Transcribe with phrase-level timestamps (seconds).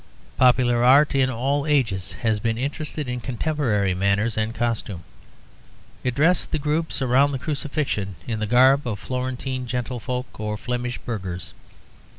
[0.35, 5.03] Popular art in all ages has been interested in contemporary manners and costume;
[6.03, 10.97] it dressed the groups around the Crucifixion in the garb of Florentine gentlefolk or Flemish
[11.05, 11.53] burghers.